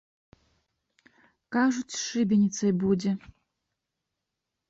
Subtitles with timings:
[1.57, 3.11] Кажуць, з шыбеніцай будзе.